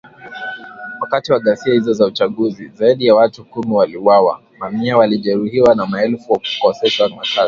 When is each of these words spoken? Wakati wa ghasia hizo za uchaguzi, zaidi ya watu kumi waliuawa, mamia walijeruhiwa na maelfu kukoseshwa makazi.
Wakati 1.01 1.31
wa 1.31 1.39
ghasia 1.39 1.73
hizo 1.73 1.93
za 1.93 2.05
uchaguzi, 2.05 2.67
zaidi 2.67 3.05
ya 3.05 3.15
watu 3.15 3.45
kumi 3.45 3.73
waliuawa, 3.73 4.41
mamia 4.59 4.97
walijeruhiwa 4.97 5.75
na 5.75 5.85
maelfu 5.85 6.39
kukoseshwa 6.43 7.09
makazi. 7.09 7.39